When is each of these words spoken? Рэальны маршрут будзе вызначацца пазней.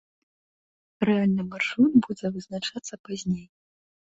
Рэальны 1.09 1.43
маршрут 1.51 1.93
будзе 2.07 2.27
вызначацца 2.39 2.95
пазней. 3.11 3.45